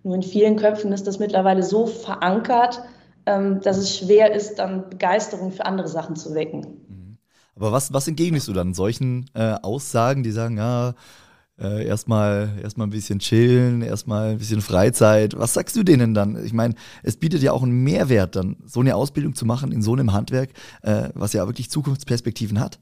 Nur 0.05 0.15
in 0.15 0.23
vielen 0.23 0.57
Köpfen 0.57 0.93
ist 0.93 1.07
das 1.07 1.19
mittlerweile 1.19 1.63
so 1.63 1.87
verankert, 1.87 2.81
dass 3.27 3.77
es 3.77 3.99
schwer 3.99 4.33
ist, 4.33 4.57
dann 4.57 4.89
Begeisterung 4.89 5.53
für 5.53 5.67
andere 5.67 5.89
Sachen 5.89 6.17
zu 6.17 6.35
wecken. 6.35 6.61
Mhm. 6.89 7.19
Aber 7.57 7.73
was, 7.73 7.93
was 7.93 8.07
entgegnest 8.07 8.49
du 8.49 8.53
dann 8.53 8.75
solchen 8.75 9.29
äh, 9.35 9.55
Aussagen, 9.63 10.23
die 10.23 10.31
sagen, 10.31 10.59
ja, 10.59 10.95
äh, 11.59 11.87
erstmal 11.87 12.51
erstmal 12.63 12.87
ein 12.87 12.91
bisschen 12.91 13.19
chillen, 13.19 13.83
erstmal 13.83 14.33
ein 14.33 14.39
bisschen 14.39 14.61
Freizeit. 14.61 15.39
Was 15.39 15.55
sagst 15.55 15.75
du 15.77 15.83
denen 15.83 16.15
dann? 16.15 16.45
Ich 16.45 16.53
meine, 16.53 16.75
es 17.03 17.17
bietet 17.17 17.43
ja 17.43 17.53
auch 17.53 17.63
einen 17.63 17.83
Mehrwert, 17.83 18.37
dann 18.37 18.57
so 18.67 18.81
eine 18.81 18.95
Ausbildung 18.95 19.35
zu 19.35 19.47
machen 19.47 19.73
in 19.73 19.83
so 19.83 19.95
einem 19.95 20.13
Handwerk, 20.13 20.51
äh, 20.83 21.09
was 21.15 21.33
ja 21.33 21.47
wirklich 21.47 21.71
Zukunftsperspektiven 21.71 22.61
hat. 22.61 22.79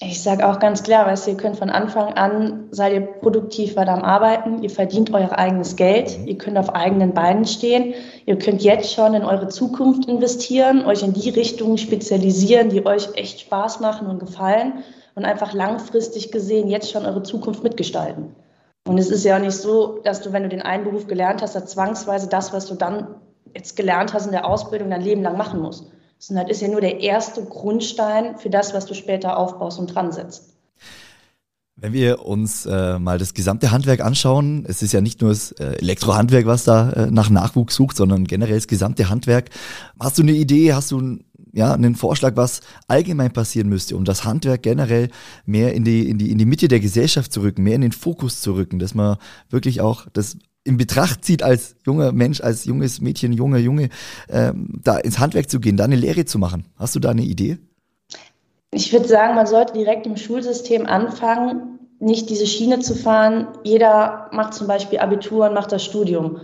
Ich 0.00 0.22
sage 0.22 0.48
auch 0.48 0.60
ganz 0.60 0.84
klar, 0.84 1.06
weißt 1.06 1.26
ihr 1.26 1.36
könnt 1.36 1.56
von 1.56 1.70
Anfang 1.70 2.14
an, 2.14 2.68
seid 2.70 2.92
ihr 2.92 3.00
produktiv 3.00 3.74
weiter 3.74 3.94
am 3.94 4.04
Arbeiten, 4.04 4.62
ihr 4.62 4.70
verdient 4.70 5.12
euer 5.12 5.36
eigenes 5.36 5.74
Geld, 5.74 6.20
ihr 6.24 6.38
könnt 6.38 6.56
auf 6.56 6.72
eigenen 6.72 7.14
Beinen 7.14 7.44
stehen, 7.44 7.94
ihr 8.24 8.38
könnt 8.38 8.62
jetzt 8.62 8.92
schon 8.92 9.14
in 9.14 9.24
eure 9.24 9.48
Zukunft 9.48 10.08
investieren, 10.08 10.86
euch 10.86 11.02
in 11.02 11.14
die 11.14 11.30
Richtungen 11.30 11.78
spezialisieren, 11.78 12.68
die 12.68 12.86
euch 12.86 13.08
echt 13.14 13.40
Spaß 13.40 13.80
machen 13.80 14.06
und 14.06 14.20
gefallen 14.20 14.84
und 15.16 15.24
einfach 15.24 15.52
langfristig 15.52 16.30
gesehen 16.30 16.68
jetzt 16.68 16.92
schon 16.92 17.04
eure 17.04 17.24
Zukunft 17.24 17.64
mitgestalten. 17.64 18.36
Und 18.86 18.98
es 18.98 19.10
ist 19.10 19.24
ja 19.24 19.34
auch 19.34 19.40
nicht 19.40 19.56
so, 19.56 19.98
dass 20.04 20.20
du, 20.20 20.32
wenn 20.32 20.44
du 20.44 20.48
den 20.48 20.62
einen 20.62 20.84
Beruf 20.84 21.08
gelernt 21.08 21.42
hast, 21.42 21.56
dass 21.56 21.66
zwangsweise 21.66 22.28
das, 22.28 22.52
was 22.52 22.66
du 22.66 22.76
dann 22.76 23.16
jetzt 23.52 23.74
gelernt 23.74 24.14
hast 24.14 24.26
in 24.26 24.32
der 24.32 24.46
Ausbildung, 24.46 24.90
dein 24.90 25.02
Leben 25.02 25.22
lang 25.22 25.36
machen 25.36 25.60
musst 25.60 25.90
sondern 26.18 26.46
das 26.46 26.58
ist 26.58 26.62
ja 26.62 26.68
nur 26.68 26.80
der 26.80 27.00
erste 27.00 27.44
Grundstein 27.44 28.38
für 28.38 28.50
das, 28.50 28.74
was 28.74 28.86
du 28.86 28.94
später 28.94 29.38
aufbaust 29.38 29.78
und 29.78 29.94
dran 29.94 30.12
setzt. 30.12 30.54
Wenn 31.80 31.92
wir 31.92 32.26
uns 32.26 32.66
äh, 32.66 32.98
mal 32.98 33.18
das 33.18 33.34
gesamte 33.34 33.70
Handwerk 33.70 34.00
anschauen, 34.00 34.64
es 34.66 34.82
ist 34.82 34.92
ja 34.92 35.00
nicht 35.00 35.20
nur 35.20 35.30
das 35.30 35.52
äh, 35.52 35.76
Elektrohandwerk, 35.78 36.44
was 36.44 36.64
da 36.64 36.90
äh, 36.90 37.10
nach 37.10 37.30
Nachwuchs 37.30 37.76
sucht, 37.76 37.96
sondern 37.96 38.24
generell 38.24 38.56
das 38.56 38.66
gesamte 38.66 39.08
Handwerk. 39.08 39.50
Hast 40.00 40.18
du 40.18 40.22
eine 40.22 40.32
Idee, 40.32 40.74
hast 40.74 40.90
du 40.90 41.18
ja, 41.52 41.72
einen 41.72 41.94
Vorschlag, 41.94 42.34
was 42.34 42.62
allgemein 42.88 43.32
passieren 43.32 43.68
müsste, 43.68 43.96
um 43.96 44.04
das 44.04 44.24
Handwerk 44.24 44.62
generell 44.62 45.08
mehr 45.46 45.72
in 45.72 45.84
die, 45.84 46.08
in, 46.08 46.18
die, 46.18 46.32
in 46.32 46.38
die 46.38 46.46
Mitte 46.46 46.66
der 46.66 46.80
Gesellschaft 46.80 47.32
zu 47.32 47.42
rücken, 47.42 47.62
mehr 47.62 47.76
in 47.76 47.80
den 47.80 47.92
Fokus 47.92 48.40
zu 48.40 48.54
rücken, 48.54 48.80
dass 48.80 48.94
man 48.94 49.16
wirklich 49.48 49.80
auch 49.80 50.06
das 50.12 50.36
in 50.68 50.76
Betracht 50.76 51.24
zieht, 51.24 51.42
als 51.42 51.74
junger 51.84 52.12
Mensch, 52.12 52.40
als 52.40 52.66
junges 52.66 53.00
Mädchen, 53.00 53.32
junger 53.32 53.58
Junge, 53.58 53.88
ähm, 54.28 54.80
da 54.84 54.98
ins 54.98 55.18
Handwerk 55.18 55.50
zu 55.50 55.58
gehen, 55.58 55.76
da 55.76 55.84
eine 55.84 55.96
Lehre 55.96 56.26
zu 56.26 56.38
machen? 56.38 56.66
Hast 56.76 56.94
du 56.94 57.00
da 57.00 57.10
eine 57.10 57.22
Idee? 57.22 57.58
Ich 58.70 58.92
würde 58.92 59.08
sagen, 59.08 59.34
man 59.34 59.46
sollte 59.46 59.72
direkt 59.72 60.06
im 60.06 60.16
Schulsystem 60.16 60.84
anfangen, 60.86 61.78
nicht 62.00 62.28
diese 62.28 62.46
Schiene 62.46 62.80
zu 62.80 62.94
fahren. 62.94 63.48
Jeder 63.64 64.28
macht 64.32 64.54
zum 64.54 64.66
Beispiel 64.66 64.98
Abitur 64.98 65.48
und 65.48 65.54
macht 65.54 65.72
das 65.72 65.84
Studium. 65.84 66.42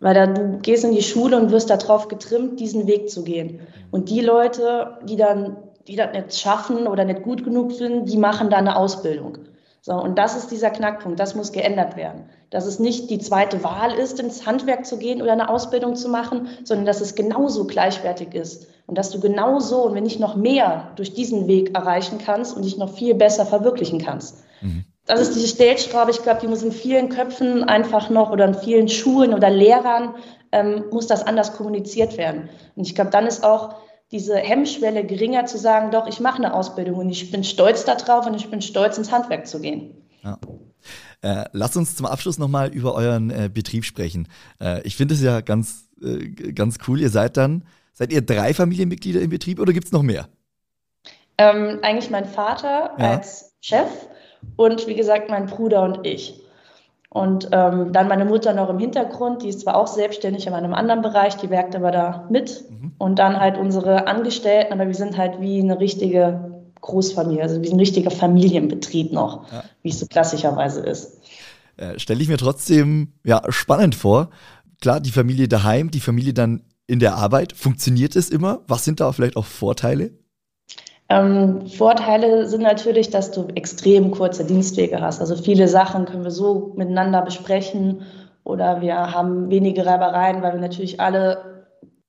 Weil 0.00 0.14
da, 0.14 0.26
du 0.26 0.58
gehst 0.58 0.84
in 0.84 0.92
die 0.92 1.02
Schule 1.02 1.38
und 1.38 1.50
wirst 1.50 1.70
darauf 1.70 2.08
getrimmt, 2.08 2.60
diesen 2.60 2.86
Weg 2.86 3.10
zu 3.10 3.24
gehen. 3.24 3.60
Und 3.90 4.10
die 4.10 4.20
Leute, 4.20 4.98
die 5.04 5.16
dann, 5.16 5.56
die 5.86 5.96
das 5.96 6.12
nicht 6.12 6.38
schaffen 6.38 6.86
oder 6.86 7.04
nicht 7.04 7.22
gut 7.22 7.44
genug 7.44 7.72
sind, 7.72 8.06
die 8.10 8.18
machen 8.18 8.50
da 8.50 8.56
eine 8.56 8.76
Ausbildung. 8.76 9.38
So, 9.86 9.92
und 9.92 10.18
das 10.18 10.36
ist 10.36 10.50
dieser 10.50 10.70
Knackpunkt, 10.70 11.20
das 11.20 11.36
muss 11.36 11.52
geändert 11.52 11.96
werden. 11.96 12.24
Dass 12.50 12.66
es 12.66 12.80
nicht 12.80 13.08
die 13.08 13.20
zweite 13.20 13.62
Wahl 13.62 13.92
ist, 13.92 14.18
ins 14.18 14.44
Handwerk 14.44 14.84
zu 14.84 14.98
gehen 14.98 15.22
oder 15.22 15.30
eine 15.30 15.48
Ausbildung 15.48 15.94
zu 15.94 16.08
machen, 16.08 16.48
sondern 16.64 16.86
dass 16.86 17.00
es 17.00 17.14
genauso 17.14 17.68
gleichwertig 17.68 18.34
ist. 18.34 18.66
Und 18.86 18.98
dass 18.98 19.10
du 19.10 19.20
genauso 19.20 19.84
und 19.84 19.94
wenn 19.94 20.02
nicht 20.02 20.18
noch 20.18 20.34
mehr 20.34 20.90
durch 20.96 21.14
diesen 21.14 21.46
Weg 21.46 21.76
erreichen 21.76 22.18
kannst 22.18 22.56
und 22.56 22.64
dich 22.64 22.76
noch 22.78 22.94
viel 22.94 23.14
besser 23.14 23.46
verwirklichen 23.46 24.00
kannst. 24.00 24.38
Mhm. 24.60 24.84
Das 25.06 25.20
ist 25.20 25.36
diese 25.36 25.46
Stellschraube, 25.46 26.10
ich 26.10 26.20
glaube, 26.24 26.40
die 26.40 26.48
muss 26.48 26.64
in 26.64 26.72
vielen 26.72 27.08
Köpfen 27.08 27.62
einfach 27.62 28.10
noch 28.10 28.32
oder 28.32 28.44
in 28.46 28.54
vielen 28.54 28.88
Schulen 28.88 29.32
oder 29.34 29.50
Lehrern 29.50 30.16
ähm, 30.50 30.86
muss 30.90 31.06
das 31.06 31.24
anders 31.24 31.56
kommuniziert 31.56 32.18
werden. 32.18 32.48
Und 32.74 32.88
ich 32.88 32.96
glaube, 32.96 33.10
dann 33.10 33.28
ist 33.28 33.44
auch 33.44 33.76
diese 34.12 34.36
Hemmschwelle 34.36 35.04
geringer 35.04 35.46
zu 35.46 35.58
sagen, 35.58 35.90
doch, 35.90 36.06
ich 36.06 36.20
mache 36.20 36.38
eine 36.38 36.54
Ausbildung 36.54 36.96
und 36.96 37.10
ich 37.10 37.30
bin 37.30 37.44
stolz 37.44 37.84
darauf 37.84 38.26
und 38.26 38.34
ich 38.34 38.50
bin 38.50 38.62
stolz, 38.62 38.98
ins 38.98 39.10
Handwerk 39.10 39.46
zu 39.46 39.60
gehen. 39.60 39.94
Ja. 40.22 40.38
Äh, 41.22 41.44
lasst 41.52 41.76
uns 41.76 41.96
zum 41.96 42.06
Abschluss 42.06 42.38
nochmal 42.38 42.72
über 42.72 42.94
euren 42.94 43.30
äh, 43.30 43.50
Betrieb 43.52 43.84
sprechen. 43.84 44.28
Äh, 44.60 44.82
ich 44.82 44.96
finde 44.96 45.14
es 45.14 45.22
ja 45.22 45.40
ganz, 45.40 45.88
äh, 46.02 46.28
ganz 46.52 46.78
cool. 46.86 47.00
Ihr 47.00 47.10
seid 47.10 47.36
dann, 47.36 47.64
seid 47.94 48.12
ihr 48.12 48.22
drei 48.22 48.54
Familienmitglieder 48.54 49.20
im 49.20 49.30
Betrieb 49.30 49.58
oder 49.58 49.72
gibt 49.72 49.86
es 49.86 49.92
noch 49.92 50.02
mehr? 50.02 50.28
Ähm, 51.38 51.80
eigentlich 51.82 52.10
mein 52.10 52.26
Vater 52.26 52.92
ja. 52.98 53.10
als 53.12 53.54
Chef 53.60 53.88
und 54.56 54.86
wie 54.86 54.94
gesagt 54.94 55.28
mein 55.28 55.46
Bruder 55.46 55.82
und 55.82 56.06
ich. 56.06 56.40
Und 57.10 57.48
ähm, 57.52 57.92
dann 57.92 58.08
meine 58.08 58.24
Mutter 58.24 58.52
noch 58.52 58.68
im 58.68 58.78
Hintergrund, 58.78 59.42
die 59.42 59.48
ist 59.48 59.60
zwar 59.60 59.76
auch 59.76 59.86
selbstständig 59.86 60.46
in 60.46 60.52
einem 60.52 60.74
anderen 60.74 61.02
Bereich, 61.02 61.36
die 61.36 61.50
werkt 61.50 61.76
aber 61.76 61.90
da 61.90 62.26
mit. 62.30 62.64
Mhm. 62.68 62.92
Und 62.98 63.18
dann 63.18 63.38
halt 63.38 63.56
unsere 63.58 64.06
Angestellten, 64.06 64.72
aber 64.72 64.86
wir 64.86 64.94
sind 64.94 65.16
halt 65.16 65.40
wie 65.40 65.60
eine 65.60 65.78
richtige 65.78 66.62
Großfamilie, 66.80 67.42
also 67.42 67.62
wie 67.62 67.70
ein 67.70 67.78
richtiger 67.78 68.10
Familienbetrieb 68.10 69.12
noch, 69.12 69.50
ja. 69.52 69.64
wie 69.82 69.90
es 69.90 70.00
so 70.00 70.06
klassischerweise 70.06 70.80
ist. 70.80 71.20
Äh, 71.76 71.98
Stelle 71.98 72.22
ich 72.22 72.28
mir 72.28 72.38
trotzdem 72.38 73.12
ja, 73.24 73.42
spannend 73.48 73.94
vor. 73.94 74.30
Klar, 74.80 75.00
die 75.00 75.10
Familie 75.10 75.48
daheim, 75.48 75.90
die 75.90 76.00
Familie 76.00 76.34
dann 76.34 76.62
in 76.86 76.98
der 76.98 77.16
Arbeit. 77.16 77.52
Funktioniert 77.52 78.16
es 78.16 78.30
immer? 78.30 78.60
Was 78.68 78.84
sind 78.84 79.00
da 79.00 79.12
vielleicht 79.12 79.36
auch 79.36 79.44
Vorteile? 79.44 80.12
Ähm, 81.08 81.66
Vorteile 81.68 82.46
sind 82.46 82.62
natürlich, 82.62 83.10
dass 83.10 83.30
du 83.30 83.46
extrem 83.54 84.10
kurze 84.10 84.44
Dienstwege 84.44 85.00
hast. 85.00 85.20
Also 85.20 85.36
viele 85.36 85.68
Sachen 85.68 86.04
können 86.04 86.24
wir 86.24 86.32
so 86.32 86.72
miteinander 86.76 87.22
besprechen 87.22 88.02
oder 88.42 88.80
wir 88.80 89.12
haben 89.12 89.50
wenige 89.50 89.86
Reibereien, 89.86 90.42
weil 90.42 90.54
wir 90.54 90.60
natürlich 90.60 91.00
alle 91.00 91.56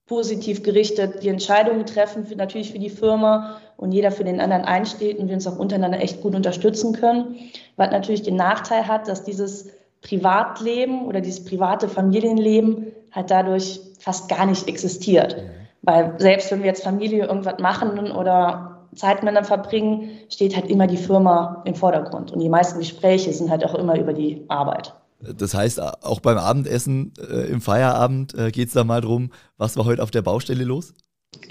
positiv 0.07 0.63
gerichtet 0.63 1.21
die 1.21 1.29
Entscheidungen 1.29 1.85
treffen, 1.85 2.25
für, 2.25 2.35
natürlich 2.35 2.71
für 2.71 2.79
die 2.79 2.89
Firma 2.89 3.57
und 3.75 3.91
jeder 3.91 4.09
für 4.09 4.23
den 4.23 4.39
anderen 4.39 4.63
einsteht 4.63 5.19
und 5.19 5.27
wir 5.27 5.35
uns 5.35 5.45
auch 5.45 5.59
untereinander 5.59 6.01
echt 6.01 6.21
gut 6.21 6.33
unterstützen 6.33 6.93
können. 6.93 7.35
Was 7.75 7.91
natürlich 7.91 8.23
den 8.23 8.37
Nachteil 8.37 8.87
hat, 8.87 9.07
dass 9.07 9.23
dieses 9.23 9.69
Privatleben 10.01 11.05
oder 11.05 11.21
dieses 11.21 11.43
private 11.43 11.89
Familienleben 11.89 12.87
halt 13.11 13.29
dadurch 13.29 13.81
fast 13.99 14.29
gar 14.29 14.45
nicht 14.45 14.67
existiert. 14.67 15.35
Weil 15.81 16.15
selbst 16.17 16.51
wenn 16.51 16.59
wir 16.59 16.67
jetzt 16.67 16.83
Familie 16.83 17.25
irgendwas 17.25 17.59
machen 17.59 18.11
oder 18.11 18.76
Zeit 18.97 19.23
miteinander 19.23 19.43
verbringen, 19.43 20.09
steht 20.29 20.55
halt 20.55 20.69
immer 20.69 20.87
die 20.87 20.97
Firma 20.97 21.61
im 21.65 21.75
Vordergrund. 21.75 22.31
Und 22.31 22.39
die 22.39 22.49
meisten 22.49 22.79
Gespräche 22.79 23.31
sind 23.31 23.49
halt 23.49 23.65
auch 23.65 23.75
immer 23.75 23.97
über 23.97 24.13
die 24.13 24.43
Arbeit. 24.47 24.93
Das 25.19 25.53
heißt, 25.53 25.81
auch 25.81 26.19
beim 26.19 26.37
Abendessen 26.37 27.13
äh, 27.19 27.47
im 27.47 27.61
Feierabend 27.61 28.35
äh, 28.35 28.51
geht 28.51 28.67
es 28.67 28.73
da 28.73 28.83
mal 28.83 29.01
drum, 29.01 29.31
was 29.57 29.75
war 29.75 29.85
heute 29.85 30.03
auf 30.03 30.11
der 30.11 30.21
Baustelle 30.21 30.63
los? 30.63 30.93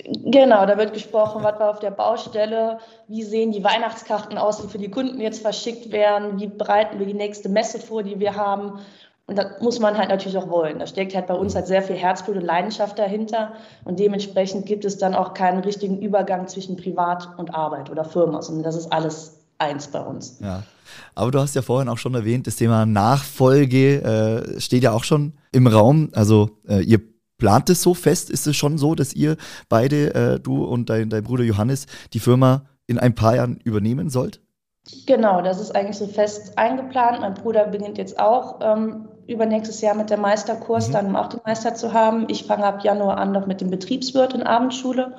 Genau, 0.05 0.67
da 0.67 0.79
wird 0.79 0.95
gesprochen, 0.95 1.43
was 1.43 1.59
war 1.61 1.71
auf 1.71 1.81
der 1.81 1.91
Baustelle, 1.91 2.79
wie 3.09 3.23
sehen 3.23 3.53
die 3.53 3.63
Weihnachtskarten 3.63 4.39
aus, 4.39 4.63
die 4.63 4.69
für 4.69 4.79
die 4.79 4.91
Kunden 4.91 5.21
jetzt 5.21 5.43
verschickt 5.43 5.93
werden, 5.93 6.41
wie 6.41 6.47
bereiten 6.47 6.99
wir 6.99 7.07
die 7.07 7.15
nächste 7.15 7.49
Messe 7.49 7.79
vor, 7.79 8.03
die 8.03 8.19
wir 8.19 8.35
haben. 8.37 8.81
Und 9.29 9.37
das 9.37 9.61
muss 9.61 9.81
man 9.81 9.99
halt 9.99 10.09
natürlich 10.09 10.39
auch 10.39 10.49
wollen. 10.49 10.79
Da 10.79 10.87
steckt 10.87 11.15
halt 11.15 11.27
bei 11.27 11.35
uns 11.35 11.57
halt 11.57 11.67
sehr 11.67 11.83
viel 11.83 11.97
Herzblut 11.97 12.37
und 12.37 12.45
Leidenschaft 12.45 12.99
dahinter. 12.99 13.55
Und 13.85 13.99
dementsprechend 13.99 14.67
gibt 14.67 14.85
es 14.85 14.99
dann 14.99 15.15
auch 15.17 15.35
keinen 15.35 15.61
richtigen 15.61 16.01
Übergang 16.01 16.47
zwischen 16.47 16.77
Privat 16.77 17.29
und 17.37 17.53
Arbeit 17.53 17.91
oder 17.91 18.05
Firma, 18.05 18.41
sondern 18.41 18.63
das 18.63 18.77
ist 18.77 18.93
alles 18.93 19.41
eins 19.59 19.89
bei 19.89 20.01
uns. 20.01 20.39
Ja. 20.41 20.63
Aber 21.17 21.33
du 21.33 21.41
hast 21.41 21.57
ja 21.57 21.63
vorhin 21.63 21.89
auch 21.89 21.99
schon 21.99 22.15
erwähnt, 22.15 22.47
das 22.47 22.57
Thema 22.57 22.87
Nachfolge 22.87 24.03
äh, 24.03 24.61
steht 24.61 24.85
ja 24.85 24.93
auch 24.93 25.03
schon 25.03 25.33
im 25.51 25.67
Raum. 25.67 26.11
Also 26.15 26.51
äh, 26.69 26.83
ihr 26.83 27.01
plant 27.39 27.69
es 27.71 27.83
so 27.83 27.95
fest? 27.95 28.31
Ist 28.31 28.47
es 28.47 28.57
schon 28.57 28.79
so, 28.79 28.95
dass 28.95 29.13
ihr 29.13 29.37
beide, 29.69 30.15
äh, 30.15 30.41
du 30.41 30.65
und 30.65 30.89
dein, 30.89 31.11
dein 31.11 31.25
Bruder 31.25 31.45
Johannes, 31.45 31.87
die 32.13 32.21
Firma 32.21 32.67
in 32.87 32.99
ein 32.99 33.15
paar 33.15 33.37
Jahren 33.37 33.59
übernehmen 33.65 34.09
sollt? 34.09 34.41
Genau, 35.07 35.43
das 35.43 35.61
ist 35.61 35.75
eigentlich 35.75 35.97
so 35.97 36.07
fest 36.07 36.57
eingeplant. 36.57 37.21
Mein 37.21 37.35
Bruder 37.35 37.67
beginnt 37.67 37.99
jetzt 37.99 38.21
auch 38.21 38.61
ähm, 38.63 39.09
übernächstes 39.27 39.81
Jahr 39.81 39.95
mit 39.95 40.11
dem 40.11 40.21
Meisterkurs, 40.21 40.89
mhm. 40.89 40.93
dann 40.93 41.07
um 41.07 41.17
auch 41.17 41.29
den 41.29 41.41
Meister 41.45 41.75
zu 41.75 41.93
haben. 41.93 42.27
Ich 42.29 42.45
fange 42.45 42.65
ab 42.65 42.85
Januar 42.85 43.19
an 43.19 43.33
noch 43.33 43.47
mit 43.47 43.61
dem 43.61 43.71
Betriebswirt 43.71 44.35
in 44.35 44.43
Abendschule 44.43 45.15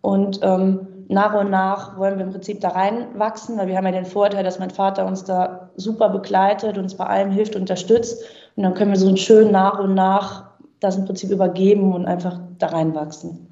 und 0.00 0.40
ähm, 0.42 0.86
nach 1.08 1.34
und 1.34 1.50
nach 1.50 1.96
wollen 1.98 2.18
wir 2.18 2.24
im 2.24 2.32
Prinzip 2.32 2.60
da 2.60 2.70
reinwachsen, 2.70 3.56
weil 3.58 3.68
wir 3.68 3.76
haben 3.76 3.86
ja 3.86 3.92
den 3.92 4.06
Vorteil, 4.06 4.42
dass 4.42 4.58
mein 4.58 4.70
Vater 4.70 5.06
uns 5.06 5.24
da 5.24 5.70
super 5.76 6.08
begleitet, 6.08 6.78
uns 6.78 6.96
bei 6.96 7.06
allem 7.06 7.30
hilft, 7.30 7.54
unterstützt 7.54 8.24
und 8.56 8.62
dann 8.64 8.74
können 8.74 8.90
wir 8.90 8.98
so 8.98 9.14
schön 9.16 9.50
nach 9.52 9.78
und 9.78 9.94
nach 9.94 10.50
das 10.80 10.96
im 10.96 11.04
Prinzip 11.06 11.30
übergeben 11.30 11.94
und 11.94 12.06
einfach 12.06 12.40
da 12.58 12.68
reinwachsen. 12.68 13.46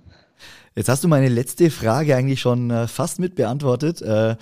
Jetzt 0.75 0.89
hast 0.89 1.05
du 1.05 1.09
meine 1.09 1.29
letzte 1.29 1.71
Frage 1.71 2.17
eigentlich 2.17 2.41
schon 2.41 2.71
äh, 2.71 2.89
fast 2.89 3.21
mit 3.21 3.37
beantwortet. 3.37 4.03
Äh, 4.03 4.35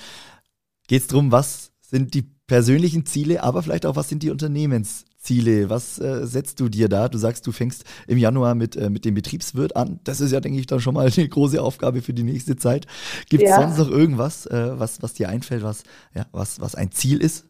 Geht 0.88 1.02
es 1.02 1.09
darum, 1.09 1.32
was 1.32 1.72
sind 1.92 2.14
die 2.14 2.22
persönlichen 2.46 3.04
Ziele, 3.04 3.42
aber 3.42 3.62
vielleicht 3.62 3.84
auch, 3.84 3.96
was 3.96 4.08
sind 4.08 4.22
die 4.22 4.30
Unternehmensziele? 4.30 5.68
Was 5.68 5.99
äh, 5.99 6.26
setzt 6.26 6.58
du 6.58 6.70
dir 6.70 6.88
da? 6.88 7.08
Du 7.11 7.18
sagst, 7.18 7.46
du 7.46 7.52
fängst 7.52 7.84
im 8.06 8.16
Januar 8.16 8.54
mit, 8.54 8.76
äh, 8.76 8.88
mit 8.88 9.04
dem 9.04 9.14
Betriebswirt 9.14 9.76
an. 9.76 10.00
Das 10.04 10.22
ist 10.22 10.32
ja, 10.32 10.40
denke 10.40 10.58
ich, 10.58 10.66
dann 10.66 10.80
schon 10.80 10.94
mal 10.94 11.11
eine 11.16 11.28
große 11.28 11.61
Aufgabe 11.62 12.00
für 12.00 12.14
die 12.14 12.22
nächste 12.22 12.56
Zeit. 12.56 12.87
Gibt 13.28 13.42
es 13.44 13.50
ja. 13.50 13.61
sonst 13.61 13.76
noch 13.76 13.90
irgendwas, 13.90 14.46
äh, 14.46 14.78
was, 14.78 15.02
was 15.02 15.12
dir 15.12 15.28
einfällt, 15.28 15.62
was, 15.62 15.82
ja, 16.14 16.26
was, 16.32 16.61
was 16.61 16.75
ein 16.75 16.90
Ziel 16.92 17.18
ist? 17.18 17.44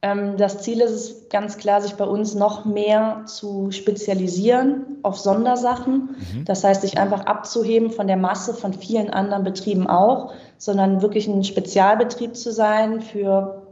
Ähm, 0.00 0.36
das 0.36 0.62
Ziel 0.62 0.80
ist 0.80 0.92
es 0.92 1.28
ganz 1.28 1.56
klar, 1.56 1.80
sich 1.80 1.94
bei 1.94 2.04
uns 2.04 2.34
noch 2.34 2.64
mehr 2.64 3.22
zu 3.26 3.72
spezialisieren 3.72 4.98
auf 5.02 5.18
Sondersachen. 5.18 6.16
Mhm. 6.34 6.44
Das 6.44 6.62
heißt, 6.62 6.82
sich 6.82 6.98
einfach 6.98 7.26
abzuheben 7.26 7.90
von 7.90 8.06
der 8.06 8.16
Masse 8.16 8.54
von 8.54 8.72
vielen 8.72 9.10
anderen 9.10 9.42
Betrieben 9.42 9.88
auch, 9.88 10.32
sondern 10.56 11.02
wirklich 11.02 11.26
ein 11.26 11.42
Spezialbetrieb 11.42 12.36
zu 12.36 12.52
sein 12.52 13.00
für 13.00 13.66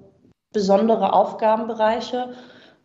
besondere 0.52 1.12
Aufgabenbereiche 1.12 2.30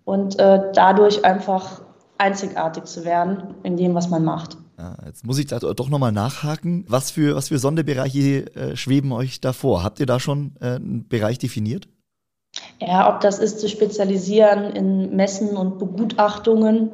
und 0.04 0.38
äh, 0.40 0.72
dadurch 0.74 1.26
einfach 1.26 1.82
einzigartig 2.18 2.86
zu 2.86 3.06
werden 3.06 3.56
in 3.64 3.78
dem, 3.78 3.96
was 3.96 4.10
man 4.10 4.24
macht. 4.24 4.58
Ja, 4.78 4.98
jetzt 5.06 5.26
muss 5.26 5.40
ich 5.40 5.48
da 5.48 5.60
doch 5.60 5.90
nochmal 5.90 6.12
nachhaken. 6.12 6.86
Was 6.88 7.12
für, 7.12 7.36
was 7.36 7.48
für 7.48 7.58
Sonderbereiche 7.58 8.56
äh, 8.56 8.76
schweben 8.76 9.12
euch 9.12 9.42
da 9.42 9.54
vor? 9.54 9.84
Habt 9.84 10.00
ihr 10.00 10.06
da 10.06 10.20
schon 10.20 10.56
äh, 10.60 10.76
einen 10.76 11.08
Bereich 11.08 11.40
definiert? 11.40 11.88
Ja, 12.80 13.14
ob 13.14 13.22
das 13.22 13.40
ist 13.40 13.60
zu 13.60 13.70
spezialisieren 13.70 14.72
in 14.72 15.16
Messen 15.16 15.56
und 15.56 15.78
Begutachtungen 15.78 16.92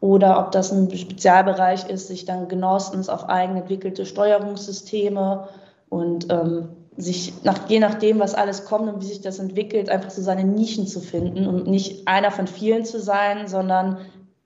oder 0.00 0.38
ob 0.38 0.50
das 0.52 0.72
ein 0.72 0.90
Spezialbereich 0.90 1.88
ist, 1.88 2.08
sich 2.08 2.24
dann 2.24 2.48
genauestens 2.48 3.08
auf 3.08 3.28
eigen 3.28 3.56
entwickelte 3.56 4.06
Steuerungssysteme 4.06 5.48
und 5.88 6.32
ähm, 6.32 6.68
sich 6.96 7.34
nach, 7.44 7.68
je 7.68 7.78
nachdem, 7.78 8.18
was 8.18 8.34
alles 8.34 8.64
kommt 8.64 8.92
und 8.92 9.02
wie 9.02 9.06
sich 9.06 9.20
das 9.20 9.38
entwickelt, 9.38 9.90
einfach 9.90 10.10
so 10.10 10.22
seine 10.22 10.44
Nischen 10.44 10.86
zu 10.86 11.00
finden 11.00 11.46
und 11.46 11.66
nicht 11.66 12.08
einer 12.08 12.30
von 12.30 12.46
vielen 12.46 12.84
zu 12.84 13.00
sein, 13.00 13.46
sondern 13.48 13.98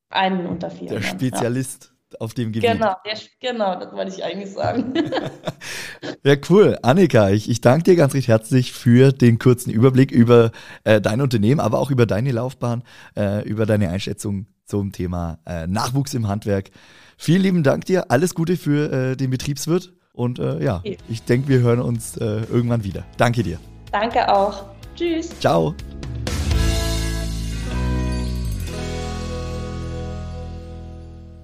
einen 0.09 0.47
unter 0.47 0.71
vielen. 0.71 0.91
Der 0.91 1.03
Spezialist. 1.03 1.85
Ja 1.85 1.90
auf 2.19 2.35
dem 2.35 2.53
Gebiet. 2.53 2.73
Genau, 2.73 2.95
der, 3.05 3.19
genau, 3.41 3.79
das 3.79 3.93
wollte 3.93 4.13
ich 4.13 4.25
eigentlich 4.25 4.53
sagen. 4.53 4.95
ja, 6.25 6.37
cool. 6.49 6.79
Annika, 6.83 7.31
ich, 7.31 7.49
ich 7.49 7.61
danke 7.61 7.85
dir 7.85 7.97
ganz 7.97 8.15
recht 8.15 8.29
herzlich 8.29 8.73
für 8.73 9.13
den 9.13 9.39
kurzen 9.39 9.71
Überblick 9.71 10.11
über 10.11 10.51
äh, 10.85 11.01
dein 11.01 11.21
Unternehmen, 11.21 11.61
aber 11.61 11.79
auch 11.79 11.91
über 11.91 12.07
deine 12.07 12.33
Laufbahn, 12.33 12.83
äh, 13.17 13.47
über 13.49 13.67
deine 13.67 13.91
Einschätzung 13.91 14.47
zum 14.65 14.93
Thema 14.93 15.39
äh, 15.47 15.67
Nachwuchs 15.67 16.15
im 16.15 16.29
Handwerk. 16.29 16.71
Vielen 17.17 17.43
lieben 17.43 17.63
Dank 17.63 17.85
dir. 17.85 18.11
Alles 18.11 18.35
Gute 18.35 18.57
für 18.57 18.93
äh, 18.93 19.17
den 19.17 19.31
Betriebswirt. 19.31 19.93
Und 20.13 20.39
äh, 20.39 20.63
ja, 20.63 20.83
ich 21.09 21.23
denke, 21.23 21.49
wir 21.49 21.61
hören 21.61 21.81
uns 21.81 22.17
äh, 22.17 22.43
irgendwann 22.51 22.85
wieder. 22.85 23.05
Danke 23.17 23.43
dir. 23.43 23.59
Danke 23.93 24.33
auch. 24.33 24.65
Tschüss. 24.97 25.39
Ciao. 25.41 25.75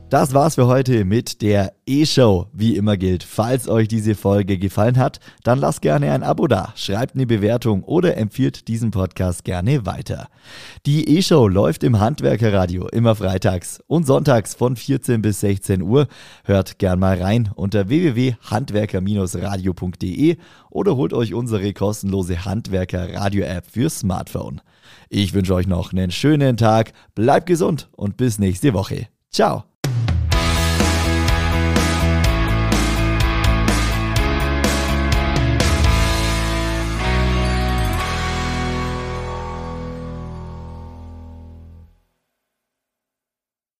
Das 0.08 0.34
war's 0.34 0.54
für 0.54 0.68
heute 0.68 1.04
mit 1.04 1.42
der 1.42 1.72
E-Show. 1.84 2.46
Wie 2.52 2.76
immer 2.76 2.96
gilt, 2.96 3.24
falls 3.24 3.68
euch 3.68 3.88
diese 3.88 4.14
Folge 4.14 4.56
gefallen 4.56 4.98
hat, 4.98 5.18
dann 5.42 5.58
lasst 5.58 5.82
gerne 5.82 6.12
ein 6.12 6.22
Abo 6.22 6.46
da, 6.46 6.72
schreibt 6.76 7.16
eine 7.16 7.26
Bewertung 7.26 7.82
oder 7.82 8.16
empfiehlt 8.16 8.68
diesen 8.68 8.92
Podcast 8.92 9.42
gerne 9.42 9.84
weiter. 9.84 10.28
Die 10.86 11.16
E-Show 11.16 11.48
läuft 11.48 11.82
im 11.82 11.98
Handwerkerradio 11.98 12.86
immer 12.86 13.16
freitags 13.16 13.80
und 13.88 14.06
sonntags 14.06 14.54
von 14.54 14.76
14 14.76 15.22
bis 15.22 15.40
16 15.40 15.82
Uhr. 15.82 16.06
Hört 16.44 16.78
gern 16.78 17.00
mal 17.00 17.20
rein 17.20 17.50
unter 17.56 17.88
www.handwerker-radio.de 17.88 20.36
oder 20.70 20.94
holt 20.94 21.14
euch 21.14 21.34
unsere 21.34 21.72
kostenlose 21.72 22.44
Handwerker-Radio-App 22.44 23.66
für 23.68 23.90
Smartphone. 23.90 24.60
Ich 25.08 25.34
wünsche 25.34 25.54
euch 25.54 25.66
noch 25.66 25.92
einen 25.92 26.12
schönen 26.12 26.56
Tag, 26.56 26.92
bleibt 27.16 27.46
gesund 27.46 27.88
und 27.96 28.16
bis 28.16 28.38
nächste 28.38 28.72
Woche. 28.72 29.08
Ciao! 29.32 29.64